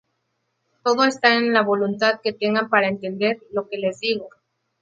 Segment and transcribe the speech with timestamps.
[0.83, 4.29] Todo está en la voluntad que tengan para entender lo que les digo".